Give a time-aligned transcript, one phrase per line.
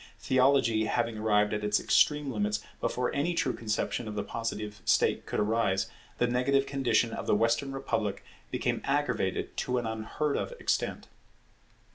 [0.17, 5.27] Theology having arrived at its extreme limits before any true conception of the Positive state
[5.27, 10.53] could arise, the negative condition of the Western Republic became aggravated to an unheard of
[10.53, 11.07] extent.